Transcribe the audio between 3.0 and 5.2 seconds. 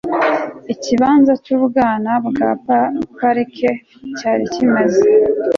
parker cyari kimaze